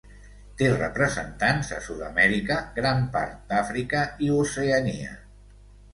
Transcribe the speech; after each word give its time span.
Té 0.61 0.69
representants 0.75 1.69
a 1.75 1.83
Sud-amèrica, 1.89 2.57
gran 2.79 3.05
part 3.19 3.47
d'Àfrica 3.53 4.03
i 4.29 4.35
Oceania. 4.43 5.13